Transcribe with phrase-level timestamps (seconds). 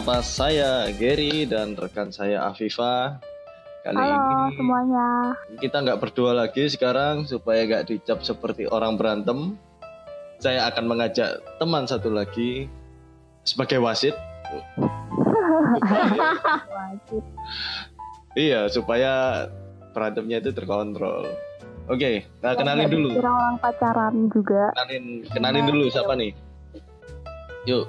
[0.00, 3.20] bersama saya Gary dan rekan saya Afifa.
[3.84, 5.08] Kali Halo ini semuanya.
[5.60, 9.60] kita nggak berdua lagi sekarang supaya nggak dicap seperti orang berantem.
[10.40, 12.72] Saya akan mengajak teman satu lagi
[13.44, 14.16] sebagai wasit.
[18.40, 19.44] Iya, supaya
[19.92, 21.28] berantemnya itu terkontrol.
[21.92, 23.20] Oke, nah kenalin dulu.
[23.20, 24.72] Kira orang pacaran juga.
[24.72, 26.32] Kenalin, kenalin dulu siapa nih?
[27.68, 27.84] Yuk,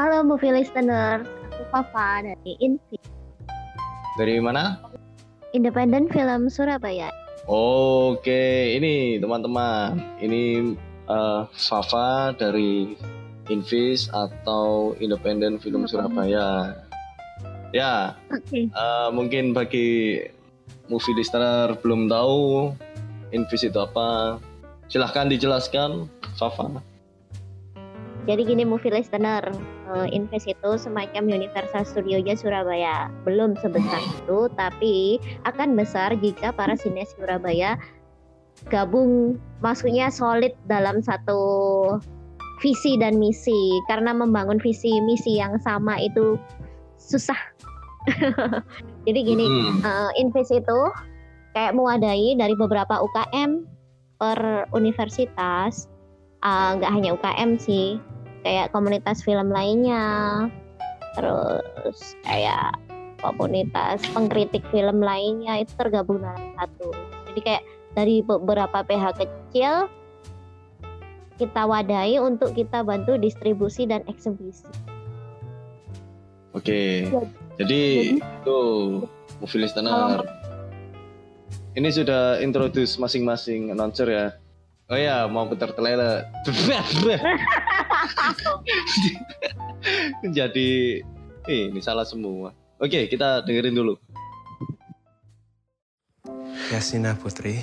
[0.00, 1.28] Halo movie listener,
[1.60, 2.96] aku Fafa dari Infi,
[4.16, 4.80] dari mana?
[5.52, 7.12] Independent Film Surabaya.
[7.44, 10.72] Oke, ini teman-teman, ini
[11.04, 12.96] eh, Fafa dari
[13.52, 16.80] Invis atau Independent Film Surabaya.
[17.76, 18.72] Ya, Oke.
[18.72, 20.24] eh, mungkin bagi
[20.88, 22.72] movie listener belum tahu
[23.36, 24.40] Invis itu apa,
[24.88, 26.08] silahkan dijelaskan,
[26.40, 26.80] Fafa.
[28.30, 29.42] Jadi gini movie listener,
[29.90, 33.10] eh, Invest itu semacam Universal Studio-nya Surabaya.
[33.26, 35.18] Belum sebesar itu, tapi
[35.50, 37.74] akan besar jika para sinias Surabaya
[38.70, 41.42] gabung, maksudnya solid dalam satu
[42.62, 43.82] visi dan misi.
[43.90, 46.38] Karena membangun visi misi yang sama itu
[47.02, 47.38] susah.
[49.10, 50.80] Jadi gini, Hmm, uh, Invis itu
[51.50, 53.66] kayak mewadahi dari beberapa UKM
[54.22, 55.90] per universitas
[56.40, 58.00] Uh, nggak hanya UKM sih
[58.42, 60.46] kayak komunitas film lainnya.
[61.18, 62.78] Terus kayak
[63.20, 66.94] komunitas pengkritik film lainnya itu tergabung dalam satu.
[67.30, 69.90] Jadi kayak dari beberapa PH kecil
[71.36, 74.68] kita wadahi untuk kita bantu distribusi dan eksebisi.
[76.52, 77.22] Oke, Ya,
[77.62, 77.82] jadi
[78.18, 78.58] jadi- itu
[79.40, 80.20] movie listener.
[81.70, 84.26] Ini sudah introduce masing-masing announcer ya.
[84.90, 86.26] Oh ya, mau putar telele.
[90.34, 90.98] Jadi,
[91.46, 92.50] eh, ini salah semua.
[92.82, 93.94] Oke, kita dengerin dulu.
[96.74, 97.62] Yasina Putri,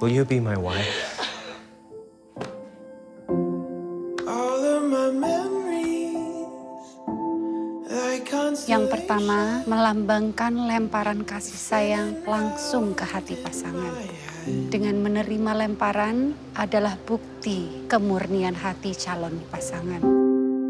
[0.00, 1.20] will you be my wife?
[4.24, 6.80] All of my memories,
[7.92, 8.24] like
[8.64, 13.92] Yang pertama, melambangkan lemparan kasih sayang langsung ke hati pasangan.
[14.46, 20.06] Dengan menerima lemparan adalah bukti kemurnian hati calon pasangan.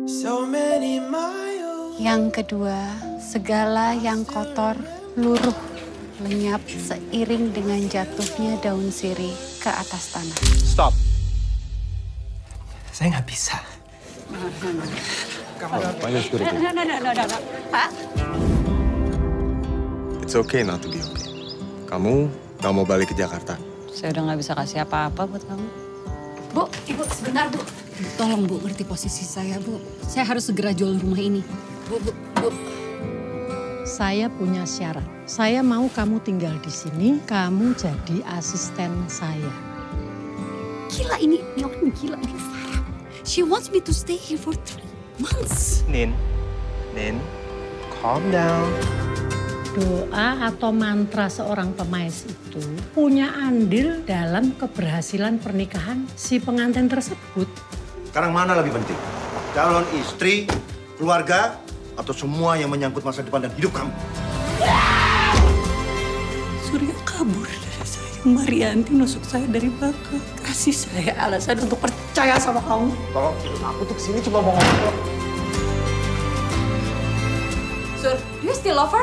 [0.09, 2.01] So many miles.
[2.01, 4.81] Yang kedua, segala yang kotor,
[5.21, 5.53] luruh,
[6.25, 10.41] lenyap seiring dengan jatuhnya daun sirih ke atas tanah.
[10.65, 10.97] Stop.
[12.97, 13.61] Saya nggak bisa.
[16.01, 16.49] Panggil security.
[20.25, 21.29] It's okay not to be okay.
[21.87, 23.57] Kamu nggak mau balik ke Jakarta.
[23.93, 25.69] Saya udah nggak bisa kasih apa-apa buat kamu.
[26.53, 27.61] Bu, ibu sebentar bu.
[28.17, 29.81] Tolong bu, ngerti posisi saya bu.
[30.05, 31.41] Saya harus segera jual rumah ini.
[31.89, 32.49] Bu, bu, bu.
[33.87, 35.05] Saya punya syarat.
[35.25, 39.53] Saya mau kamu tinggal di sini, kamu jadi asisten saya.
[40.93, 42.83] Gila ini, ini orang gila ini Farah.
[43.25, 44.87] She wants me to stay here for three
[45.19, 45.83] months.
[45.89, 46.13] Nin,
[46.95, 47.19] Nin,
[48.03, 48.69] calm down.
[49.77, 52.65] Doa atau mantra seorang pemais itu
[52.97, 57.45] punya andil dalam keberhasilan pernikahan si pengantin tersebut.
[58.09, 58.97] Sekarang mana lebih penting?
[59.53, 60.49] Calon istri,
[60.97, 61.61] keluarga,
[61.93, 63.93] atau semua yang menyangkut masa depan dan hidup kamu?
[66.65, 68.17] Surya kabur dari saya.
[68.25, 70.25] Marianti nusuk saya dari belakang.
[70.41, 72.97] Kasih saya alasan untuk percaya sama kamu.
[73.13, 75.26] Tolong, aku tuh ke sini cuma mau ngomong.
[78.07, 78.15] Do
[78.47, 79.03] you still love her?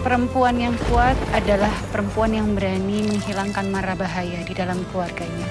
[0.00, 5.44] Perempuan yang kuat adalah perempuan yang berani menghilangkan mara bahaya di dalam keluarganya.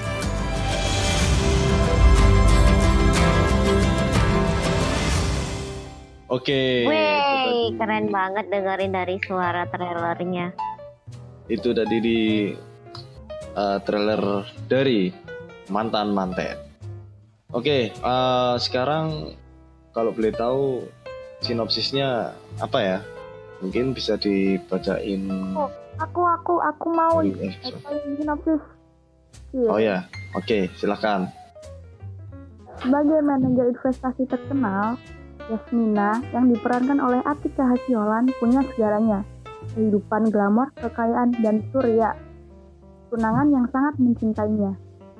[6.26, 6.82] Oke.
[6.82, 10.50] itu Wey, keren banget dengerin dari suara trailernya.
[11.46, 12.20] Itu tadi di
[13.54, 15.14] eh, trailer dari
[15.70, 16.58] mantan manten.
[17.54, 19.38] Oke, eh, sekarang
[19.90, 20.86] kalau boleh tahu
[21.40, 22.98] sinopsisnya apa ya?
[23.60, 25.28] Mungkin bisa dibacain.
[26.00, 27.52] Aku aku aku mau Eh,
[28.16, 28.62] sinopsis.
[29.52, 29.68] Iya.
[29.68, 29.96] Oh ya,
[30.32, 31.28] oke, silahkan.
[32.80, 34.96] Sebagai manajer investasi terkenal,
[35.52, 39.20] Yasmina yang diperankan oleh Atika Hasiolan punya segalanya.
[39.76, 42.16] Kehidupan glamor, kekayaan, dan surya.
[43.12, 44.72] Tunangan yang sangat mencintainya.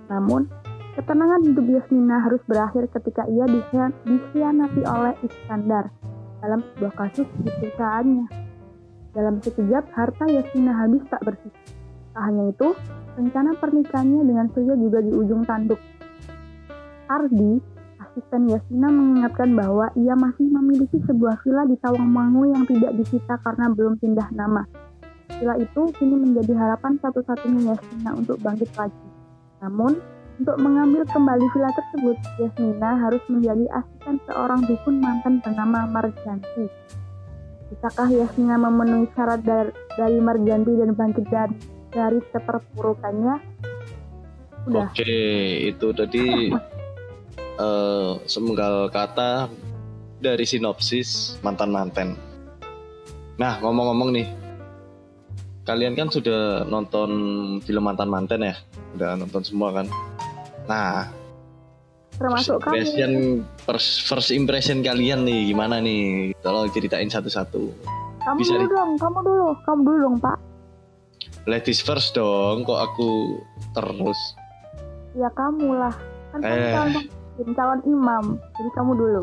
[0.08, 0.49] Namun,
[0.98, 5.92] ketenangan hidup Yasmina harus berakhir ketika ia dikhian- dikhianati oleh Iskandar
[6.40, 8.26] dalam sebuah kasus di.
[9.10, 11.60] Dalam sekejap, harta Yasmina habis tak bersisa.
[12.14, 12.75] Tak hanya itu,
[13.20, 15.76] Rencana pernikahannya dengan Surya juga di ujung tanduk.
[17.10, 17.58] Ardi,
[17.98, 23.66] asisten Yasmina mengingatkan bahwa ia masih memiliki sebuah villa di Tawangmangu yang tidak disita karena
[23.75, 24.62] belum pindah nama.
[25.37, 29.04] Villa itu kini menjadi harapan satu-satunya Yasmina untuk bangkit lagi.
[29.58, 29.92] Namun,
[30.40, 36.64] untuk mengambil kembali villa tersebut, Yasmina harus menjadi asisten seorang dukun mantan bernama Marjanti.
[37.69, 41.56] Bisakah Yasmina memenuhi syarat dari, Marjanti dan bangkit dari,
[41.92, 43.37] dari keterpurukannya?
[44.64, 44.88] Udah.
[44.88, 45.12] Oke,
[45.69, 46.25] itu tadi
[47.64, 49.52] eh semenggal kata
[50.25, 52.16] dari sinopsis mantan-mantan.
[53.37, 54.28] Nah, ngomong-ngomong nih,
[55.69, 57.10] kalian kan sudah nonton
[57.60, 58.56] film mantan-mantan ya?
[58.96, 59.88] Udah nonton semua kan?
[60.70, 61.11] Nah,
[62.14, 62.64] Termasuk kamu.
[62.76, 63.11] impression,
[63.58, 66.31] first, first impression kalian nih gimana nih?
[66.38, 67.72] Tolong ceritain satu-satu.
[68.20, 70.37] Kamu bisa dulu di- dong, kamu dulu, kamu dulu dong Pak.
[71.44, 73.40] Ladies first dong, kok aku
[73.72, 74.20] terus?
[75.12, 75.94] Ya kamu lah.
[76.31, 76.70] Kan kamu Eh.
[76.70, 76.93] calon,
[77.50, 79.23] calon imam, jadi kamu dulu.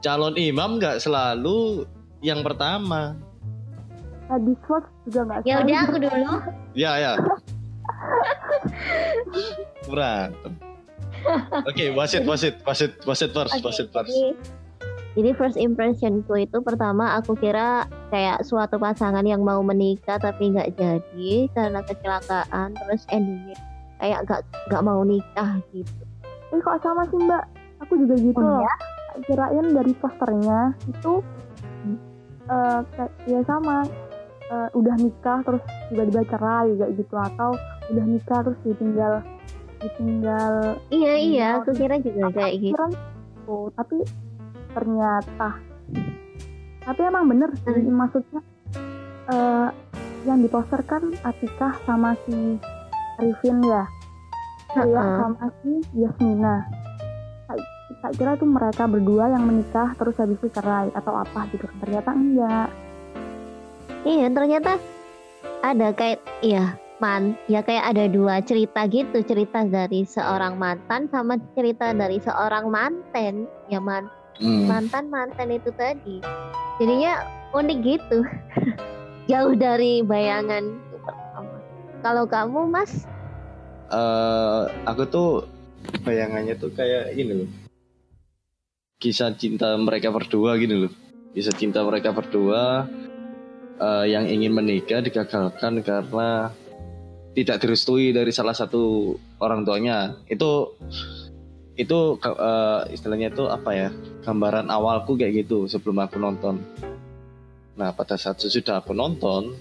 [0.00, 1.84] Calon imam nggak selalu
[2.20, 3.12] yang pertama.
[4.30, 6.30] Ladies first juga nggak Ya udah aku dulu.
[6.72, 7.12] Ya ya.
[9.90, 10.52] Berantem.
[11.64, 14.10] Oke, wasit, wasit, wasit, wasit first, Oke, wasit first.
[14.10, 14.32] jadi,
[15.12, 20.74] jadi first impressionku itu pertama aku kira kayak suatu pasangan yang mau menikah tapi nggak
[20.74, 23.58] jadi karena kecelakaan terus endingnya
[23.98, 24.40] kayak nggak
[24.70, 26.02] nggak mau nikah gitu.
[26.50, 27.44] Eh kok sama sih Mbak?
[27.82, 28.66] Aku juga gitu Oh, loh.
[29.26, 31.12] Kirain dari posternya itu
[32.50, 33.86] eh kayak ya sama
[34.46, 37.50] eh, udah nikah terus tiba-tiba cerai kayak gitu atau
[37.90, 39.22] udah nikah terus ditinggal
[39.80, 40.54] ditinggal
[40.88, 42.84] Iya iya, Tinggal aku kira juga kayak gitu.
[43.44, 43.96] oh, tapi
[44.70, 45.50] ternyata
[46.80, 47.92] tapi emang bener sih Hmm.
[47.92, 48.40] maksudnya
[49.26, 49.68] eh
[50.22, 52.56] yang di poster kan Atikah sama si
[53.16, 53.84] Arifin ya
[54.70, 55.16] kayak Heeh.
[55.18, 56.56] sama si Yasmina
[58.00, 62.10] saya kira itu mereka berdua yang menikah terus habis itu cerai atau apa gitu ternyata
[62.10, 62.68] enggak
[64.00, 64.80] Iya ternyata
[65.60, 71.40] ada kayak iya man ya kayak ada dua cerita gitu cerita dari seorang mantan sama
[71.56, 73.48] cerita dari seorang manten.
[73.72, 74.06] Ya man
[74.40, 74.64] Hmm.
[74.68, 76.24] mantan mantan itu tadi.
[76.80, 77.20] Jadinya
[77.52, 78.24] unik gitu.
[79.30, 80.64] Jauh dari bayangan
[82.00, 83.04] kalau kamu mas?
[83.92, 85.28] Eh, aku tuh
[86.04, 87.50] bayangannya tuh kayak ini loh.
[89.00, 90.92] Kisah cinta mereka berdua gini loh.
[91.36, 92.88] Kisah cinta mereka berdua
[93.76, 96.56] eh, yang ingin menikah digagalkan karena
[97.40, 100.16] tidak direstui dari salah satu orang tuanya.
[100.28, 100.76] Itu
[101.78, 103.88] itu eh, istilahnya itu apa ya?
[104.20, 106.60] Gambaran awalku kayak gitu sebelum aku nonton.
[107.80, 109.56] Nah, pada saat sesudah aku nonton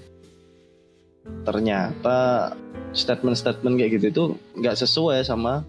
[1.46, 2.52] ternyata
[2.92, 4.24] statement-statement kayak gitu itu
[4.58, 5.62] nggak sesuai sama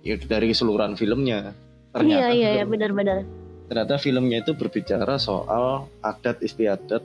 [0.00, 1.52] ya, dari keseluruhan filmnya.
[1.92, 3.26] Ternyata iya iya iya benar-benar
[3.68, 7.04] ternyata filmnya itu berbicara soal adat istiadat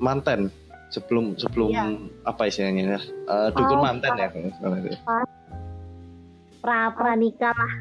[0.00, 0.48] manten
[0.90, 1.84] sebelum sebelum Iya.
[2.26, 3.00] apa istilahnya ya?
[3.00, 4.28] Eh, dukun Oh, manten ya
[6.60, 7.72] pra pranikah lah.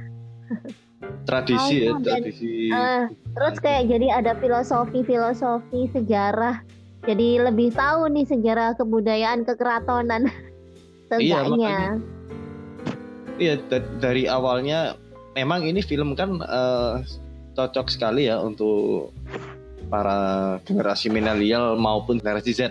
[1.28, 3.02] Tradisi ya Oh, dan- tradisi Eh,
[3.36, 6.64] terus kayak jadi ada filosofi filosofi sejarah.
[7.04, 10.28] Jadi lebih tahu nih sejarah kebudayaan kekeratonan
[11.16, 11.42] Iya,
[13.40, 14.94] Iya da- dari awalnya
[15.34, 16.94] memang ini film kan eh,
[17.56, 19.10] cocok sekali ya untuk
[19.90, 20.20] para
[20.64, 22.62] generasi milenial maupun generasi Z.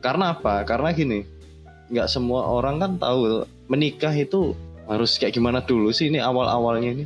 [0.00, 0.64] Karena apa?
[0.64, 1.22] Karena gini,
[1.92, 4.56] nggak semua orang kan tahu menikah itu
[4.90, 7.04] harus kayak gimana dulu sih ini awal-awalnya ini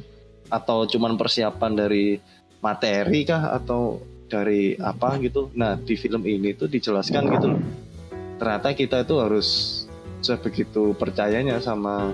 [0.48, 2.16] atau cuman persiapan dari
[2.64, 5.52] materi kah atau dari apa gitu.
[5.52, 7.62] Nah di film ini tuh dijelaskan gitu loh.
[8.40, 9.48] Ternyata kita itu harus
[10.24, 12.08] sebegitu percayanya sama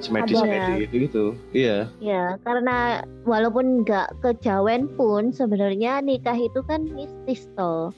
[0.00, 1.24] semedi-semedi gitu gitu.
[1.52, 1.88] Iya.
[2.00, 7.92] ya karena walaupun nggak kejawen pun sebenarnya nikah itu kan mistis toh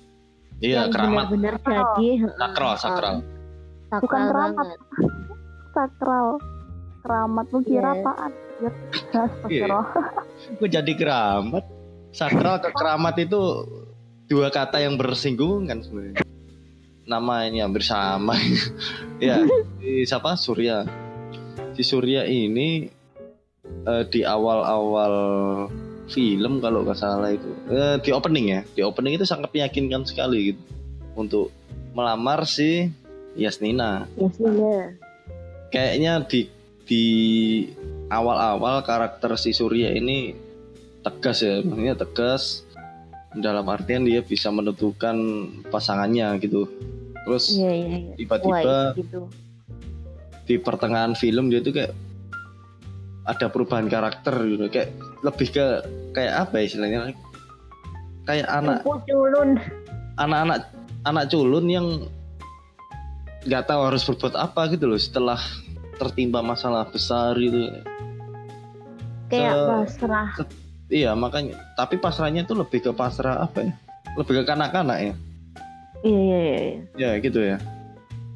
[0.62, 1.26] Iya, yang keramat.
[1.28, 3.14] benar-benar jadi Sakral, sakral.
[3.88, 4.66] sakral Bukan keramat.
[5.72, 6.26] sakral
[7.02, 8.00] keramat lu kira Iya.
[8.00, 8.70] apaan ya
[9.10, 9.86] astagfirullah
[10.58, 11.64] Gue jadi keramat.
[12.10, 13.40] Sakral ke keramat itu
[14.26, 16.22] dua kata yang bersinggungan sebenarnya.
[17.02, 18.36] Namanya hampir sama.
[19.18, 19.42] ya,
[19.76, 20.36] si siapa?
[20.36, 20.86] Surya.
[21.72, 22.86] Si Surya ini
[23.82, 25.14] eh, di awal-awal
[26.10, 27.50] film kalau nggak salah itu.
[27.70, 30.62] Eh, di opening ya, di opening itu sangat meyakinkan sekali gitu.
[31.14, 31.54] Untuk
[31.92, 32.88] melamar si
[33.36, 34.08] Yasnina.
[34.16, 34.96] Yasmina
[35.72, 36.46] kayaknya di
[36.84, 37.04] di
[38.12, 40.36] awal-awal karakter si Surya ini
[41.00, 42.68] tegas ya, maksudnya tegas.
[43.32, 45.16] Dalam artian dia bisa menentukan
[45.72, 46.68] pasangannya gitu.
[47.24, 48.14] Terus iya iya iya.
[48.20, 49.20] tiba-tiba Wise gitu.
[50.44, 51.96] di pertengahan film dia tuh kayak
[53.22, 54.90] ada perubahan karakter gitu kayak
[55.22, 55.66] lebih ke
[56.10, 57.00] kayak apa ya istilahnya
[58.22, 59.58] kayak anak culun.
[60.16, 60.58] anak-anak
[61.02, 61.86] anak culun yang
[63.42, 65.38] nggak tahu harus berbuat apa gitu loh setelah
[65.96, 67.70] tertimpa masalah besar gitu
[69.26, 70.28] Kayak Se- pasrah.
[70.88, 73.72] iya makanya tapi pasrahnya tuh lebih ke pasrah apa ya
[74.14, 75.14] lebih ke kanak-kanak ya
[76.02, 76.58] Iya iya iya.
[76.98, 77.08] iya.
[77.14, 77.56] ya gitu ya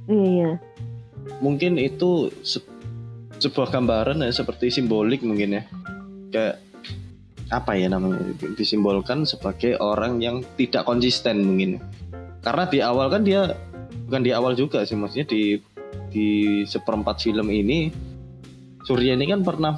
[0.06, 0.50] Iya iya.
[1.38, 2.62] mungkin itu se-
[3.36, 5.62] sebuah gambaran ya seperti simbolik mungkin ya
[6.32, 6.56] kayak
[7.46, 11.78] apa ya namanya disimbolkan sebagai orang yang tidak konsisten mungkin
[12.42, 13.54] karena di awal kan dia
[14.08, 15.62] bukan di awal juga sih maksudnya di
[16.10, 16.28] di
[16.66, 17.90] seperempat film ini
[18.86, 19.74] Surya ini kan pernah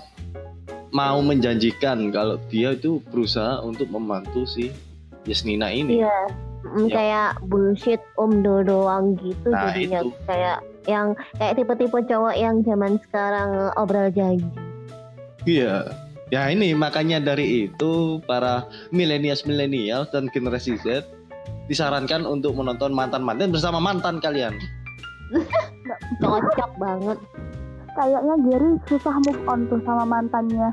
[0.92, 4.72] mau menjanjikan kalau dia itu berusaha untuk membantu si
[5.24, 6.18] Yasnina ini Iya.
[6.58, 6.92] Mm, Ya.
[6.92, 10.12] Kayak bullshit om do doang gitu Nah, jadinya itu.
[10.24, 14.48] kayak yang kayak tipe-tipe cowok yang zaman sekarang obrol janji.
[15.44, 15.92] Iya.
[16.28, 21.08] Ya ini makanya dari itu para milenials milenial dan generasi Z
[21.72, 24.52] disarankan untuk menonton mantan mantan bersama mantan kalian.
[26.20, 27.18] Cocok banget.
[27.96, 30.68] Kayaknya Gary susah move on tuh sama mantannya.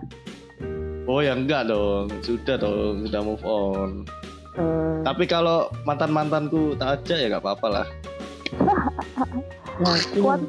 [1.07, 4.03] Oh ya enggak dong, sudah dong, sudah move on.
[4.59, 5.07] Hmm.
[5.07, 7.87] Tapi kalau mantan mantanku tak aja ya nggak apa-apa lah.
[9.75, 10.39] Kuat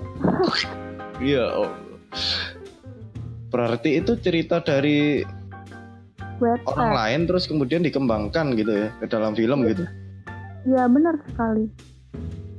[1.18, 1.44] Iya.
[1.56, 1.72] Oh.
[3.48, 5.24] Berarti itu cerita dari
[6.36, 6.68] Wattpad.
[6.68, 9.82] orang lain terus kemudian dikembangkan gitu ya ke dalam film gitu.
[10.62, 11.66] Iya benar sekali.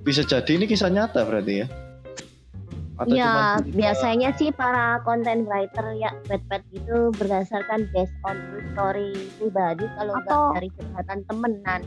[0.02, 1.68] Bisa jadi ini kisah nyata berarti ya?
[2.98, 3.30] Atau Ya
[3.62, 9.86] cuman- biasanya sih para content writer ya Wattpad gitu berdasarkan based on true story pribadi
[9.94, 11.82] kalau nggak Atau- dari curhatan temenan.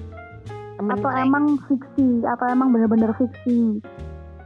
[0.79, 1.27] Temen Atau lain.
[1.27, 2.07] emang fiksi?
[2.25, 3.83] Atau emang benar-benar fiksi?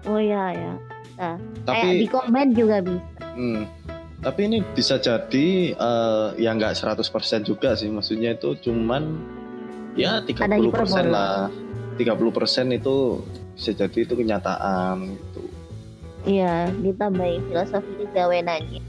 [0.05, 0.73] Oh ya ya.
[1.15, 3.25] Nah, Tapi- kayak di komen juga bisa.
[3.35, 3.65] Hmm.
[4.25, 7.93] Tapi ini bisa jadi eh, ya nggak 100% juga sih.
[7.93, 9.21] Maksudnya itu cuman
[9.97, 11.53] ya 30% lah.
[11.95, 13.23] 30% itu
[13.55, 15.43] bisa jadi itu kenyataan gitu.
[16.25, 18.81] Iya, ditambahin filosofi juga wenanya.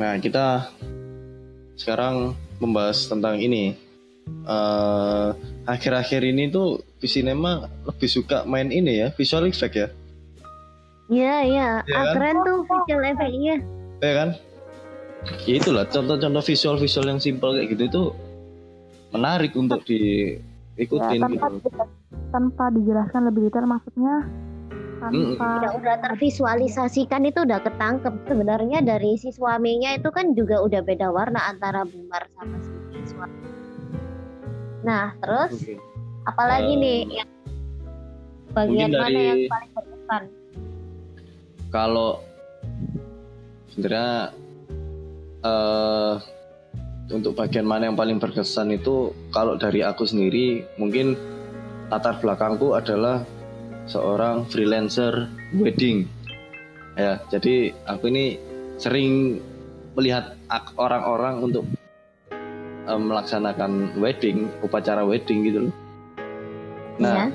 [0.00, 0.72] Nah, kita
[1.76, 3.76] sekarang membahas tentang ini.
[4.48, 5.28] Eh,
[5.68, 9.88] akhir-akhir ini tuh di sinema lebih suka main ini ya, visual effect ya.
[11.12, 11.68] Iya, iya.
[11.82, 12.14] Iya Ah, kan?
[12.16, 13.54] keren tuh visual effect-nya.
[14.00, 14.28] Ya kan?
[15.44, 18.02] Ya itulah contoh-contoh visual-visual yang simpel kayak gitu itu
[19.12, 20.40] menarik untuk Ya,
[20.74, 21.68] diikutin tanpa, gitu.
[22.32, 24.26] tanpa dijelaskan lebih detail maksudnya
[24.98, 30.80] tanpa Udah, udah tervisualisasikan itu udah ketangkep sebenarnya dari si suaminya itu kan juga udah
[30.80, 32.72] beda warna antara Bumar sama si
[33.04, 33.38] suami.
[34.82, 35.74] Nah, terus Oke.
[36.24, 37.30] apalagi Eh, nih yang
[38.50, 40.22] bagian mana dari- yang paling berkesan?
[41.72, 42.20] Kalau
[43.72, 44.30] sebenarnya
[45.42, 46.14] eh
[47.12, 51.18] untuk bagian mana yang paling berkesan itu kalau dari aku sendiri mungkin
[51.92, 53.26] latar belakangku adalah
[53.84, 56.08] seorang freelancer wedding
[56.96, 58.38] ya jadi aku ini
[58.80, 59.42] sering
[59.98, 60.38] melihat
[60.80, 61.64] orang-orang untuk
[62.86, 65.74] eh, melaksanakan wedding upacara wedding gitu loh
[67.00, 67.34] nah Iya.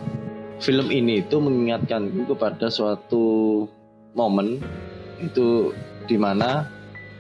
[0.62, 3.66] film ini itu mengingatkanku kepada suatu
[4.14, 4.62] momen
[5.18, 5.74] itu
[6.06, 6.64] di mana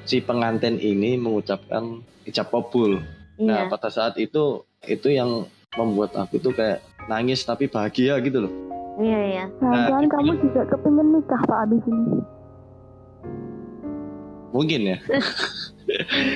[0.03, 3.01] si pengantin ini mengucapkan ijab kabul.
[3.37, 3.69] Nah Iya.
[3.69, 8.53] pada saat itu itu yang membuat aku tuh kayak nangis tapi bahagia gitu loh.
[8.97, 9.43] Iya, iya.
[9.59, 12.19] Jangan-jangan di kamu juga kepingin nikah Pak abis ini.
[14.49, 14.97] Mungkin ya.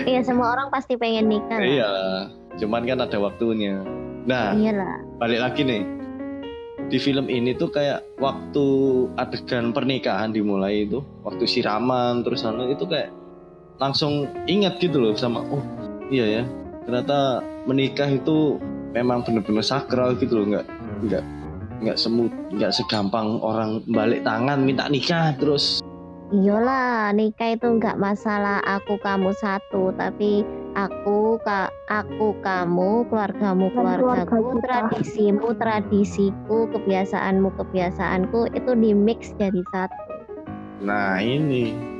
[0.07, 1.59] Iya, semua orang pasti pengen nikah.
[1.59, 1.91] iya.
[2.55, 3.83] Cuman kan ada waktunya.
[4.23, 5.03] Nah Iyalah.
[5.19, 5.83] balik lagi nih
[6.91, 8.65] di film ini tuh kayak waktu
[9.15, 13.15] adegan pernikahan dimulai itu waktu siraman terus anu itu kayak
[13.79, 15.63] langsung ingat gitu loh sama oh
[16.11, 16.43] iya ya
[16.83, 18.59] ternyata menikah itu
[18.91, 20.67] memang bener-bener sakral gitu loh nggak
[21.07, 21.23] nggak
[21.81, 25.79] nggak semut nggak segampang orang balik tangan minta nikah terus
[26.31, 34.23] Iyalah, nikah itu nggak masalah aku kamu satu, tapi aku ka, aku kamu, keluargamu keluarga
[34.23, 39.99] keluargaku, tradisimu tradisiku, kebiasaanmu kebiasaanku itu di mix jadi satu.
[40.81, 41.91] nah ini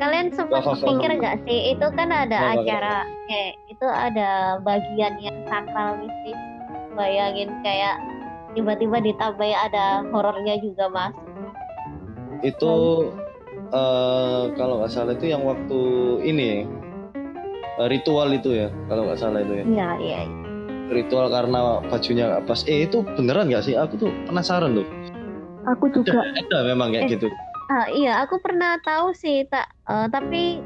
[0.00, 6.00] Kalian sempat pikir nggak sih itu kan ada acara kayak itu ada bagian yang sakral
[6.00, 6.38] mistis.
[6.96, 8.00] Bayangin kayak
[8.56, 11.12] tiba-tiba ditambahin ada horornya juga mas.
[12.40, 12.72] itu
[13.68, 15.80] eh, kalau nggak salah itu yang waktu
[16.24, 16.79] ini eh,
[17.86, 20.18] ritual itu ya kalau nggak salah itu ya Iya iya.
[20.20, 20.38] iya.
[20.90, 24.86] ritual karena bajunya nggak pas eh itu beneran nggak sih aku tuh penasaran loh
[25.68, 27.10] Aku juga ada, ada memang kayak Eh.
[27.14, 27.28] gitu
[27.70, 29.70] Ah, iya, aku pernah tahu sih, tak.
[29.86, 30.58] eh, tapi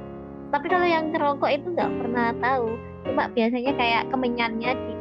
[0.49, 2.81] tapi kalau yang ngerokok itu nggak pernah tahu.
[3.05, 4.93] Cuma biasanya kayak kemenyannya di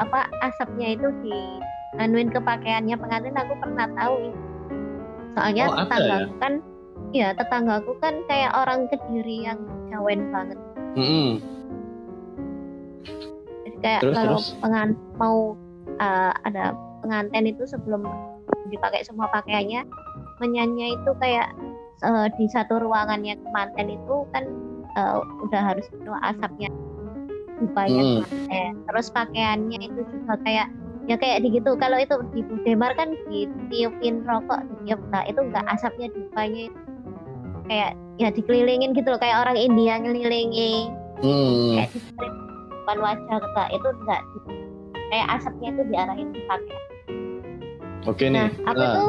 [0.00, 1.36] apa asapnya itu di
[2.00, 4.40] anuin ke pakaiannya pengantin aku pernah tahu itu.
[5.36, 6.52] Soalnya Oh, ada tetanggaku kan
[7.12, 10.56] Iya, tetanggaku kan kayak orang kediri yang jawen banget.
[10.94, 11.42] Mm-mm.
[13.66, 14.46] Jadi kayak Terus, kalau terus?
[14.62, 15.38] pengan mau
[15.98, 18.06] uh, ada pengantin itu sebelum
[18.72, 19.84] dipakai semua pakaiannya,
[20.40, 21.52] menyanyi itu kayak
[22.02, 24.44] uh, di satu ruangannya kemanten itu kan
[24.96, 26.70] uh, udah harus keluar asapnya
[27.54, 27.70] Hmm.
[27.70, 28.72] kemanten.
[28.90, 30.66] Terus pakaiannya itu juga kayak
[31.06, 31.78] ya kayak di gitu.
[31.78, 35.00] Kalau itu di Budemar kan ditiupin rokok ditiup.
[35.14, 36.80] Nah itu enggak asapnya dupanya itu
[37.70, 41.78] kayak ya dikelilingin gitu loh kayak orang India ngelilingi Hmm.
[41.78, 44.22] kayak di depan wajah kita itu enggak
[45.08, 46.82] kayak asapnya itu diarahin ke pakaian.
[48.04, 48.52] Oke Nah, nih.
[48.68, 49.08] aku Nah, tuh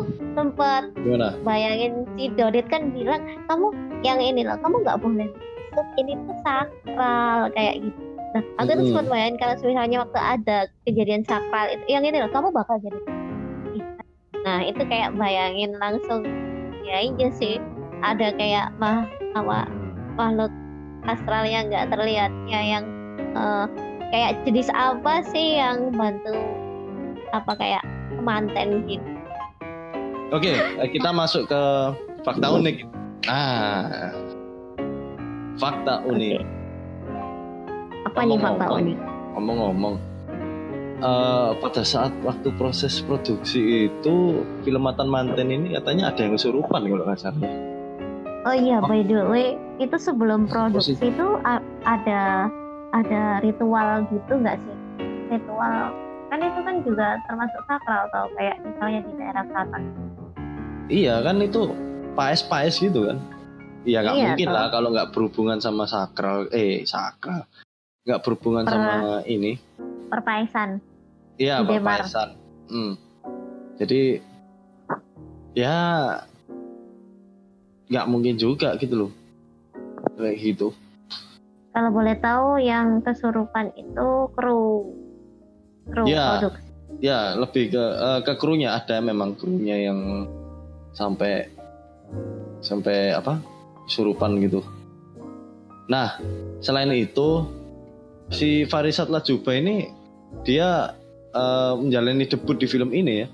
[1.03, 1.27] gimana?
[1.43, 3.67] bayangin si Dodit kan bilang kamu
[4.01, 5.27] yang ini loh, kamu nggak boleh
[5.69, 8.00] tutup ini tuh sakral kayak gitu.
[8.31, 8.88] Nah, aku tuh Mm-mm.
[8.88, 10.57] sempat bayangin kalau misalnya waktu ada
[10.88, 13.00] kejadian sakral itu, yang ini loh, kamu bakal jadi.
[14.45, 16.21] Nah, itu kayak bayangin langsung
[16.85, 17.57] ya iya sih
[18.05, 19.65] ada kayak mah apa
[20.13, 20.53] makhluk
[21.09, 22.83] astral yang nggak terlihatnya yang
[23.33, 23.65] eh,
[24.13, 26.38] kayak jenis apa sih yang bantu
[27.33, 27.83] apa kayak
[28.15, 29.09] kemanten gitu.
[30.33, 31.62] Oke, eh, kita masuk ke
[32.25, 32.77] fakta unik.
[33.29, 34.13] Nah,
[35.57, 36.41] fakta unik.
[38.09, 38.97] Apa nih fakta unik?
[39.35, 39.95] Ngomong-ngomong,
[41.03, 46.81] eh, pada saat waktu proses produksi itu film Mantan Manten ini katanya ada yang kesurupan
[46.87, 47.75] kalau nggak salah.
[48.46, 52.46] Oh iya, by the way, itu sebelum produksi itu a- ada
[52.94, 54.77] ada ritual gitu nggak sih?
[55.27, 55.90] Ritual
[56.25, 59.81] kan itu kan juga termasuk sakral atau kayak misalnya di daerah selatan.
[60.86, 61.74] Iya kan itu
[62.14, 63.18] paes-paes gitu kan.
[63.81, 64.53] Iya nggak Iya, mungkin toh.
[64.53, 67.50] lah kalau nggak berhubungan sama sakral, eh sakral,
[68.05, 69.58] nggak berhubungan Per- sama ini.
[70.05, 70.77] Perpaesan.
[71.36, 72.05] Iya, Di Demar.
[72.05, 72.29] paesan.
[72.70, 72.94] Hmm.
[73.75, 74.22] Jadi
[75.53, 75.77] ya
[77.87, 79.11] nggak mungkin juga gitu loh.
[80.15, 80.67] Kayak gitu.
[81.75, 84.95] Kalau boleh tahu yang kesurupan itu kru
[85.91, 86.39] kru Ya.
[86.39, 86.63] produksi.
[87.03, 90.25] Ya, lebih ke eh, ke krunya ada memang krunya yang
[90.95, 91.51] sampai
[92.63, 93.37] sampai apa?
[93.85, 94.65] surupan gitu.
[95.85, 96.17] Nah,
[96.57, 97.45] selain itu
[98.33, 99.93] si Farisat Lajuba ini
[100.41, 100.95] dia
[101.29, 103.27] eh, menjalani debut di film ini ya.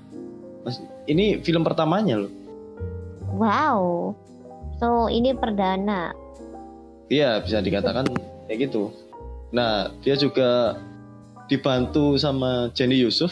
[0.66, 2.32] Mas- Ini film pertamanya loh.
[3.32, 4.12] Wow.
[4.82, 6.10] So ini perdana.
[7.06, 8.10] Iya, bisa dikatakan
[8.50, 8.90] kayak gitu.
[9.54, 10.74] Nah, dia juga
[11.46, 13.30] dibantu sama Jenny Yusuf.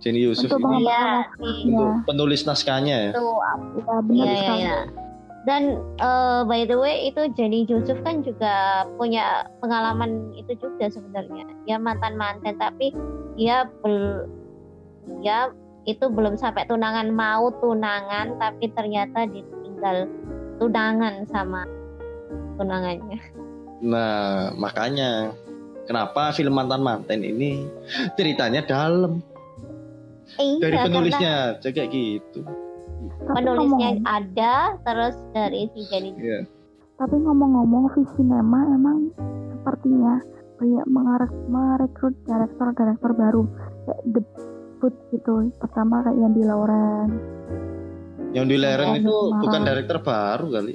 [0.00, 1.28] Jenny Yusuf Untuk ini Iya,
[1.68, 3.12] untuk penulis naskahnya ya.
[3.12, 3.26] itu
[4.16, 4.60] Ya, sekali.
[4.64, 4.76] iya.
[5.44, 5.62] Dan
[6.00, 11.44] eh, by the way itu Jenny Yusuf kan juga punya pengalaman itu juga sebenarnya.
[11.68, 12.96] Dia mantan mantan tapi
[13.36, 14.24] dia bel
[15.20, 15.52] dia
[15.84, 19.24] itu belum sampai tunangan mau tunangan tapi ternyata
[19.78, 19.96] ditinggal
[20.58, 21.62] tunangan sama
[22.58, 23.18] tunangannya.
[23.86, 25.30] Nah, makanya
[25.86, 27.62] kenapa film mantan manten ini
[28.18, 29.22] ceritanya dalam
[30.36, 32.40] Iya, dari penulisnya jadi kayak gitu.
[33.32, 36.44] penulisnya ada terus dari si Jenny Iya.
[36.98, 39.14] Tapi ngomong-ngomong, Visinema emang
[39.54, 40.18] sepertinya
[40.58, 43.42] kayak mengarek merekrut direktur-direktur baru
[43.86, 45.48] kayak debut gitu.
[45.62, 47.08] Pertama kayak yang di Lauren.
[48.30, 49.40] Yang di Leren Iya, itu Marah.
[49.40, 50.74] bukan direktur baru kali.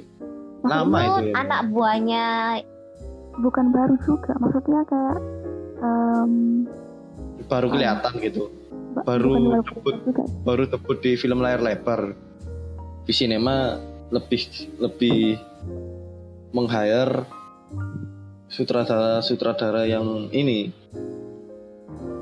[0.56, 1.34] Maksudnya Lama itu ya.
[1.36, 2.24] anak buahnya
[3.36, 5.18] bukan baru juga, maksudnya kayak
[5.78, 6.32] em,
[7.44, 8.42] Baru kelihatan gitu.
[8.94, 10.22] ba- Baru bukan baru debut juga.
[10.42, 12.00] baru debut di film layar lebar.
[13.02, 13.76] Di sinema
[14.08, 14.40] lebih
[14.78, 15.36] lebih
[16.50, 17.26] meng-hire
[18.48, 20.70] sutradara-sutradara yang ini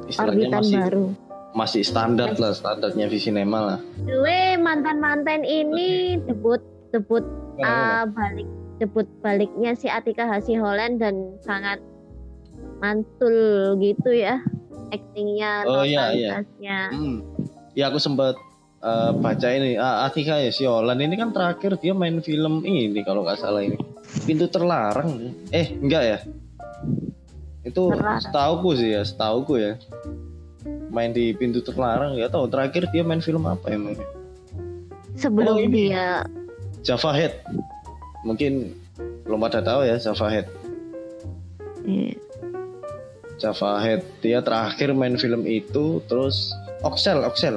[0.08, 1.06] istilahnya orbitan masih baru.
[1.52, 3.78] Masih standar lah standarnya di sinema lah.
[4.04, 6.60] Gue mantan-mantan ini debut
[6.92, 7.24] debut
[7.60, 8.48] uh, balik
[8.80, 11.78] debut baliknya si Atika Hasi Holland dan sangat
[12.82, 14.42] mantul gitu ya
[14.92, 16.90] aktingnya Oh, iya, iya.
[16.90, 17.24] Hmm.
[17.72, 18.36] Ya aku sempat
[18.84, 23.00] eh, baca ini ah, Atika ya si Olan ini kan terakhir dia main film ini
[23.06, 23.78] kalau nggak salah ini.
[24.28, 25.32] Pintu terlarang.
[25.54, 26.18] Eh enggak ya?
[27.62, 29.78] Itu setauku sih ya setauku ya
[30.92, 33.96] main di pintu terlarang ya tahu terakhir dia main film apa emang
[35.12, 35.88] Sebelum Oh, ini.
[35.88, 36.20] dia
[36.82, 37.34] Java Head
[38.22, 38.76] mungkin
[39.24, 40.46] belum pada tahu ya Java Head
[41.82, 42.14] Iya.
[43.36, 47.56] Java Head dia terakhir main film itu terus Oxel Oxel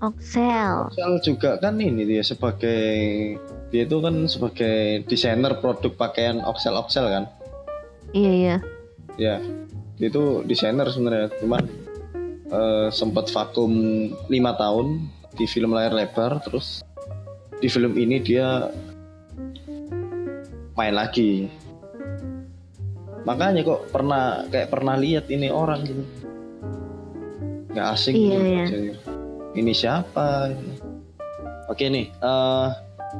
[0.00, 0.88] Oxel.
[0.88, 3.36] Oxel juga kan ini dia sebagai
[3.68, 7.24] dia itu kan sebagai desainer produk pakaian Oxel Oxel kan.
[8.10, 8.56] Iya iya.
[9.14, 9.36] Ya,
[10.00, 11.68] dia itu desainer sebenarnya, cuman
[12.50, 13.72] eh, sempat vakum
[14.26, 15.06] lima tahun
[15.38, 16.82] di film layar lebar, terus
[17.62, 18.68] di film ini dia
[20.74, 21.46] main lagi.
[23.24, 26.04] Makanya kok pernah kayak pernah lihat ini orang gitu.
[27.70, 28.94] Nggak asing Iya, gitu iya.
[29.54, 30.50] Ini siapa?
[31.70, 32.68] Oke nih, eh,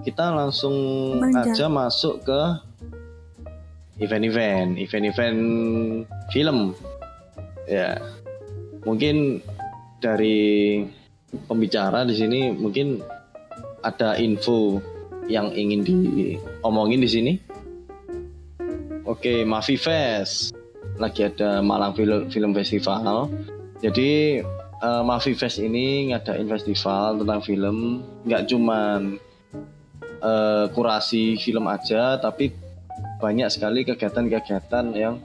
[0.03, 0.75] kita langsung
[1.23, 2.41] aja masuk ke
[4.01, 5.41] event-event, event-event
[6.33, 6.75] film.
[7.71, 8.01] Ya,
[8.85, 9.45] mungkin
[10.01, 10.81] dari
[11.47, 13.01] pembicara di sini mungkin
[13.81, 14.81] ada info
[15.31, 17.33] yang ingin diomongin di sini.
[19.07, 20.55] Oke, Mavi Fest
[21.01, 21.97] lagi ada Malang
[22.29, 23.31] Film, Festival.
[23.81, 24.43] Jadi
[24.83, 29.17] eh, Mavi Fest ini ngadain festival tentang film, nggak cuman
[30.21, 32.53] eh, kurasi film aja, tapi
[33.21, 35.17] banyak sekali kegiatan-kegiatan yang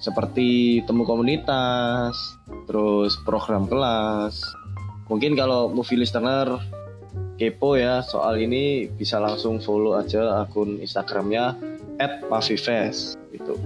[0.00, 2.16] seperti temu komunitas,
[2.70, 4.38] terus program kelas.
[5.10, 6.46] Mungkin kalau movie listener
[7.34, 11.58] kepo ya soal ini bisa langsung follow aja akun Instagramnya
[12.30, 13.58] @mavifest gitu.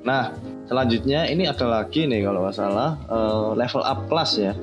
[0.00, 0.32] Nah
[0.64, 4.56] selanjutnya ini ada lagi nih kalau nggak salah eh, level up class ya.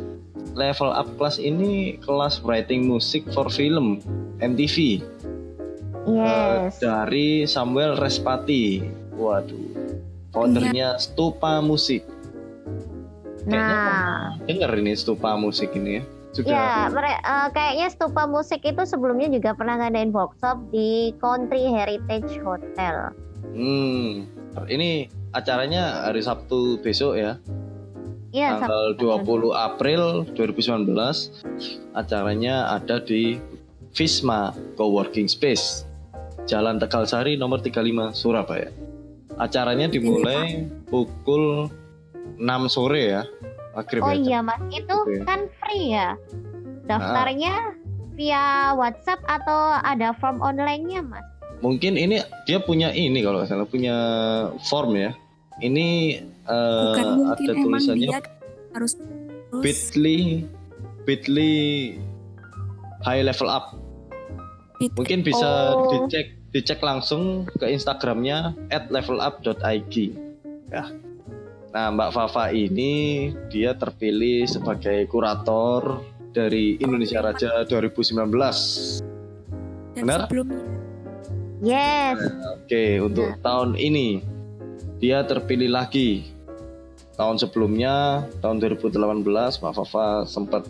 [0.58, 4.02] Level up class ini kelas writing music for film
[4.42, 5.06] MTV
[6.10, 6.82] Yes.
[6.82, 8.82] dari Samuel Respati.
[9.14, 9.94] Waduh,
[10.34, 12.02] foundernya Stupa Musik.
[13.48, 16.04] Nah, Dengar ini Stupa Musik ini ya.
[16.30, 21.70] Sudah ya mere- eh, kayaknya Stupa Musik itu sebelumnya juga pernah ngadain workshop di Country
[21.70, 23.16] Heritage Hotel.
[23.50, 24.30] Hmm,
[24.70, 27.42] ini acaranya hari Sabtu besok ya,
[28.30, 29.50] Iya, tanggal Sabtu.
[29.50, 30.02] 20 April
[30.38, 31.34] 2019.
[31.98, 33.42] Acaranya ada di
[33.90, 35.82] Visma Coworking Space,
[36.46, 38.70] Jalan Tegal Sari nomor 35 Surabaya.
[39.42, 41.74] Acaranya dimulai pukul
[42.40, 43.22] 6 sore ya.
[43.76, 44.18] Maghrib Oh ya.
[44.18, 45.22] iya Mas, itu Oke.
[45.24, 46.16] kan free ya.
[46.84, 47.78] Daftarnya
[48.16, 51.24] via WhatsApp atau ada form online-nya Mas?
[51.60, 53.96] Mungkin ini dia punya ini kalau salah punya
[54.66, 55.12] form ya.
[55.60, 55.88] Ini
[56.24, 58.20] eh, Bukan mungkin ada emang tulisannya dia
[58.72, 58.94] harus
[59.60, 60.48] Bitly
[61.04, 61.54] Bitly
[63.02, 63.76] high level up.
[64.80, 65.92] Bit- Mungkin bisa Oh.
[65.92, 68.56] dicek dicek langsung ke Instagramnya
[68.90, 69.96] @levelup.ig.
[70.72, 70.84] Ya.
[71.70, 76.02] Nah, Mbak Fafa ini dia terpilih sebagai kurator
[76.34, 79.06] dari Indonesia Raja 2019.
[79.94, 80.26] dan benar?
[80.26, 80.62] sebelumnya
[81.60, 82.18] Yes.
[82.56, 84.24] Oke, untuk tahun ini
[84.98, 86.26] dia terpilih lagi.
[87.20, 90.66] Tahun sebelumnya, tahun 2018, Mbak Fafa sempat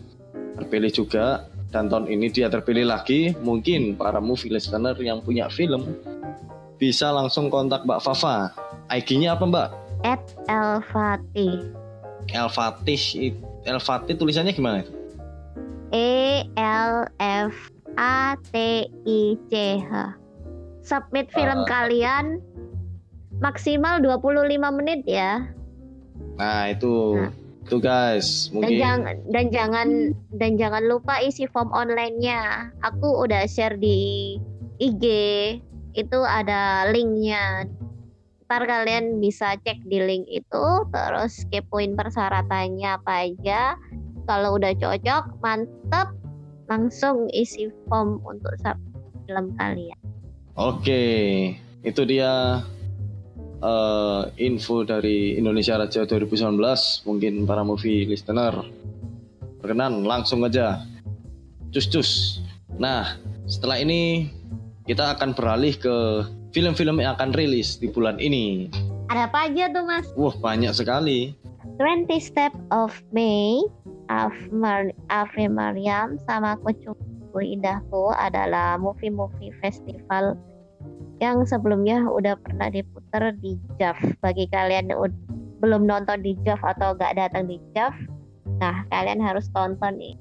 [0.57, 1.45] terpilih juga.
[1.69, 3.37] Dan tahun ini dia terpilih lagi.
[3.37, 5.93] Mungkin para movie listener yang punya film
[6.81, 8.49] bisa langsung kontak Mbak Fafa.
[8.89, 9.69] IG-nya apa Mbak?
[10.01, 11.75] At Elfati.
[12.29, 13.03] El Fatih.
[13.17, 14.93] it- El Fatih tulisannya gimana itu?
[15.89, 17.55] E L F
[17.97, 20.13] A T I C H.
[20.85, 21.67] Submit film Ah.
[21.67, 22.37] kalian
[23.39, 25.49] maksimal 25 menit ya.
[26.37, 27.17] Nah, itu.
[27.17, 27.33] Nah.
[27.69, 29.87] Itu guys, Dan mungkin jangan dan jangan
[30.33, 32.73] dan jangan lupa isi form online-nya.
[32.81, 34.37] Aku udah share di
[34.81, 35.05] IG.
[35.93, 37.69] Itu ada linknya.
[38.49, 43.77] Ntar kalian bisa cek di link itu, terus kepoin persyaratannya apa aja.
[44.25, 46.09] Kalau udah cocok, mantep,
[46.65, 48.73] langsung isi form untuk sub
[49.29, 50.01] film kalian.
[50.57, 51.05] Oke,
[51.85, 52.65] itu dia
[53.61, 57.05] eh, info dari Indonesia Raja 2019.
[57.05, 58.65] Mungkin para movie listener
[59.61, 60.81] berkenan langsung aja.
[61.69, 62.41] Cus cus.
[62.81, 63.13] Nah,
[63.45, 64.25] setelah ini
[64.89, 65.97] kita akan beralih ke
[66.49, 68.69] film-film yang akan rilis di bulan ini.
[69.09, 70.05] Ada apa aja tuh mas?
[70.13, 71.33] Wah, banyak sekali.
[71.77, 73.63] 20 Step of May,
[74.07, 76.99] Ave, Mar- Ave Mariam, sama Kucuku
[77.39, 80.35] Indahku adalah movie-movie festival
[81.19, 84.19] yang sebelumnya udah pernah diputar di JAV.
[84.19, 84.99] Bagi kalian yang
[85.59, 87.95] belum nonton di JAV atau gak datang di JAV,
[88.59, 90.15] nah kalian harus tonton nih.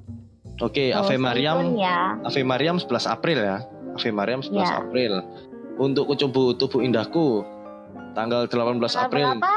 [0.59, 1.79] Oke, Tuh, Ave Mariam.
[1.79, 2.19] ya.
[2.23, 3.63] Ave Mariam 11 April ya.
[3.95, 4.79] Ave Mariam 11 Ya.
[4.79, 5.13] April.
[5.79, 7.47] Untuk Kucubu Tubuh Indahku
[8.19, 9.27] tanggal 18 Tanggal April.
[9.39, 9.55] berapa?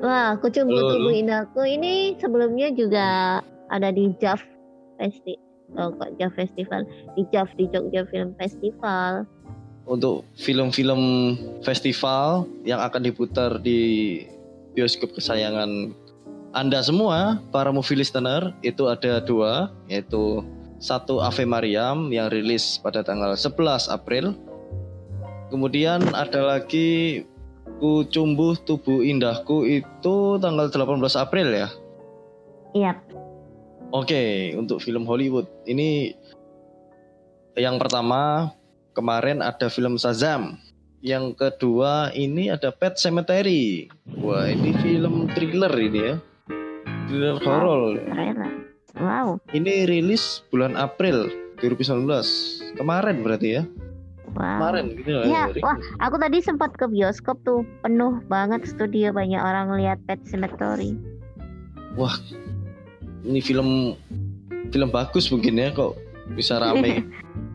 [0.00, 0.92] Wah, Kucubu Halo, halo.
[0.96, 3.06] Tubuh Indahku ini sebelumnya juga
[3.68, 4.40] ada di JAV
[4.96, 5.36] Festi
[5.76, 6.80] oh, kok JAV Festival
[7.16, 9.28] di JAV di Jogja Film Festival.
[9.82, 11.34] untuk film-film
[11.66, 14.22] festival yang akan diputar di
[14.78, 15.90] bioskop kesayangan
[16.54, 20.44] Anda semua, para movie listener, itu ada dua, yaitu
[20.78, 24.38] satu Ave Mariam yang rilis pada tanggal 11 April.
[25.52, 27.22] Kemudian ada lagi
[27.76, 31.68] Ku Cumbuh Tubuh Indahku itu tanggal 18 April ya.
[32.72, 32.92] Iya.
[33.92, 36.16] Oke, untuk film Hollywood ini
[37.52, 38.48] yang pertama
[38.96, 40.56] kemarin ada film Shazam.
[41.02, 43.90] Yang kedua ini ada Pet Cemetery.
[44.22, 46.14] Wah, ini film thriller ini ya.
[47.10, 48.00] Thriller horor.
[48.96, 49.42] Wow.
[49.50, 51.28] Ini rilis bulan April
[51.60, 52.06] 2019.
[52.78, 53.62] Kemarin berarti ya.
[54.32, 54.64] Wow.
[54.64, 55.60] Kemarin gitu rilis.
[55.60, 60.96] wah, aku tadi sempat ke bioskop tuh, penuh banget studio banyak orang lihat Pet Cemetery.
[62.00, 62.16] Wah,
[63.28, 63.92] ini film
[64.72, 66.00] film bagus mungkin ya kok
[66.32, 67.04] bisa rame.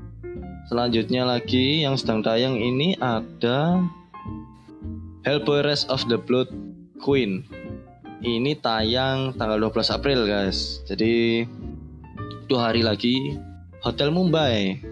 [0.70, 3.82] Selanjutnya lagi yang sedang tayang ini ada
[5.24, 6.52] Hellboy Rise of the Blood
[7.00, 7.48] Queen.
[8.20, 10.84] Ini tayang tanggal 12 April guys.
[10.86, 11.46] Jadi
[12.52, 13.40] dua hari lagi
[13.80, 14.87] Hotel Mumbai.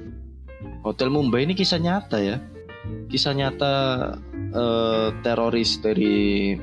[0.85, 2.37] Hotel Mumbai ini kisah nyata ya.
[3.09, 3.73] Kisah nyata
[4.53, 6.53] eh, teroris dari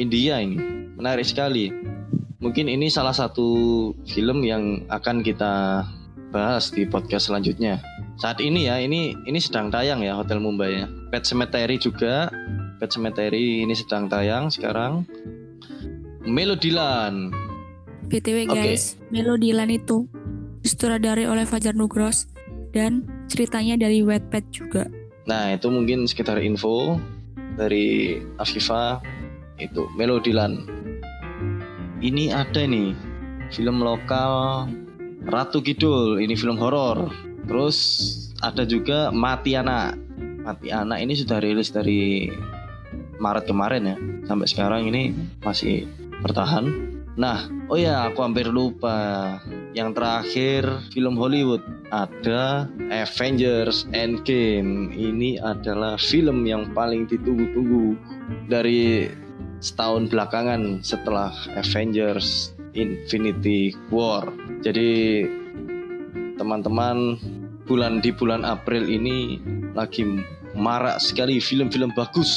[0.00, 0.56] India ini.
[0.96, 1.68] Menarik sekali.
[2.40, 5.84] Mungkin ini salah satu film yang akan kita
[6.32, 7.76] bahas di podcast selanjutnya.
[8.16, 10.86] Saat ini ya, ini ini sedang tayang ya Hotel Mumbai ya.
[11.12, 12.32] Pet Cemetery juga.
[12.80, 15.04] Pet Cemetery ini sedang tayang sekarang.
[16.24, 17.36] Melodilan.
[18.08, 20.08] BTW guys, Melodilan itu
[20.64, 22.32] disutradari oleh Fajar Nugros
[22.72, 24.88] dan ceritanya dari Wattpad juga.
[25.28, 26.96] Nah, itu mungkin sekitar info
[27.54, 29.04] dari Afifa
[29.60, 30.64] itu Melodilan.
[32.00, 32.96] Ini ada nih
[33.52, 34.64] film lokal
[35.28, 37.12] Ratu Kidul, ini film horor.
[37.44, 37.76] Terus
[38.40, 39.98] ada juga Mati Anak.
[40.46, 42.32] Mati Anak ini sudah rilis dari
[43.20, 43.96] Maret kemarin ya.
[44.24, 45.12] Sampai sekarang ini
[45.44, 45.84] masih
[46.24, 46.87] bertahan.
[47.18, 49.36] Nah, oh ya aku hampir lupa.
[49.74, 50.62] Yang terakhir
[50.94, 54.94] film Hollywood ada Avengers Endgame.
[54.94, 57.98] Ini adalah film yang paling ditunggu-tunggu
[58.46, 59.10] dari
[59.58, 64.30] setahun belakangan setelah Avengers Infinity War.
[64.62, 65.26] Jadi
[66.38, 67.18] teman-teman
[67.66, 69.42] bulan di bulan April ini
[69.74, 70.06] lagi
[70.54, 72.30] marak sekali film-film bagus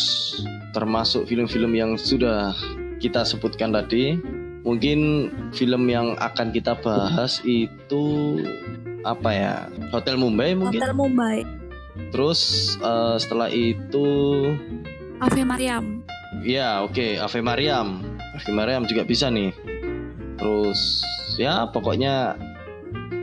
[0.74, 2.58] termasuk film-film yang sudah
[2.98, 4.17] kita sebutkan tadi.
[4.62, 8.38] Mungkin film yang akan kita bahas itu
[9.02, 9.54] apa ya?
[9.89, 10.78] Hotel Mumbai mungkin.
[10.78, 11.38] Hotel Mumbai,
[12.12, 12.39] Terus
[12.80, 14.08] eh, setelah itu
[15.21, 16.02] Ave Mariam,
[16.41, 18.02] Ya oke Ave Mariam.
[18.38, 19.54] Ave Mariam juga bisa nih.
[20.39, 21.06] Terus
[21.38, 22.38] ya pokoknya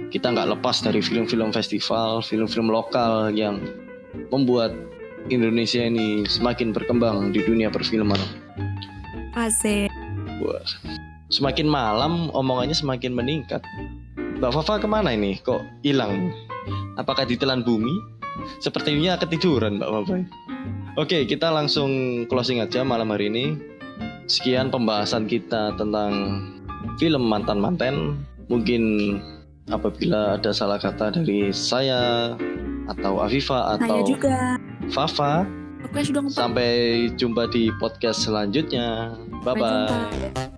[0.09, 3.61] kita nggak lepas dari film-film festival Film-film lokal yang
[4.33, 4.73] membuat
[5.29, 8.17] Indonesia ini semakin berkembang di dunia perfilman.
[9.37, 9.93] Aze,
[10.41, 10.65] Wah,
[11.29, 13.61] Semakin malam omongannya semakin meningkat
[14.41, 15.37] Mbak Fafa ke mana ini?
[15.43, 16.33] Kok hilang?
[16.97, 17.93] Apakah ditelan bumi?
[18.65, 20.17] Sepertinya ketiduran Mbak Fafa
[20.99, 23.55] Oke, kita langsung closing aja malam hari ini.
[24.27, 26.13] Sekian pembahasan kita tentang
[26.99, 28.19] film Mantan Manten.
[28.51, 28.83] Mungkin
[29.69, 32.35] apabila ada salah kata dari saya
[32.89, 34.57] atau Afifa saya atau juga.
[34.91, 35.45] Fafa,
[36.33, 39.15] sampai jumpa di podcast selanjutnya.
[39.45, 40.58] Bye bye.